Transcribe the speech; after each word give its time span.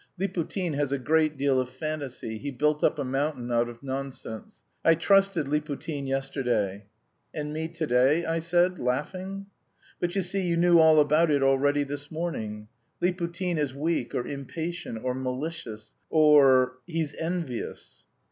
Liputin 0.19 0.73
has 0.73 0.91
a 0.91 0.97
great 0.97 1.37
deal 1.37 1.59
of 1.61 1.69
fantasy, 1.69 2.39
he 2.39 2.49
built 2.49 2.83
up 2.83 2.97
a 2.97 3.03
mountain 3.03 3.51
out 3.51 3.69
of 3.69 3.83
nonsense. 3.83 4.63
I 4.83 4.95
trusted 4.95 5.45
Liputin 5.47 6.07
yesterday." 6.07 6.85
"And 7.35 7.53
me 7.53 7.67
to 7.67 7.85
day?" 7.85 8.25
I 8.25 8.39
said, 8.39 8.79
laughing. 8.79 9.45
"But 9.99 10.15
you 10.15 10.23
see, 10.23 10.41
you 10.41 10.57
knew 10.57 10.79
all 10.79 10.99
about 10.99 11.29
it 11.29 11.43
already 11.43 11.83
this 11.83 12.09
morning; 12.09 12.67
Liputin 12.99 13.59
is 13.59 13.75
weak 13.75 14.15
or 14.15 14.25
impatient, 14.25 15.03
or 15.03 15.13
malicious 15.13 15.93
or... 16.09 16.77
he's 16.87 17.13
envious." 17.13 18.05